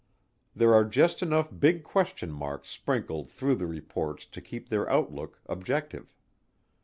There 0.55 0.73
are 0.73 0.83
just 0.83 1.21
enough 1.21 1.51
big 1.59 1.83
question 1.83 2.31
marks 2.31 2.69
sprinkled 2.69 3.29
through 3.29 3.53
the 3.53 3.67
reports 3.67 4.25
to 4.25 4.41
keep 4.41 4.69
their 4.69 4.89
outlook 4.89 5.39
objective. 5.45 6.15